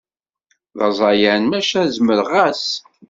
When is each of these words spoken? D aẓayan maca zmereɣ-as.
D 0.77 0.79
aẓayan 0.87 1.41
maca 1.49 1.81
zmereɣ-as. 1.95 2.65